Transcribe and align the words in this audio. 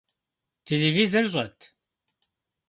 Телевизор 0.67 1.25
щӏэт? 1.31 1.57